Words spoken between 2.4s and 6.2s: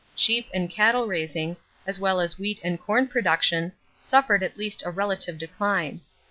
and corn production, suffered at least a relative decline.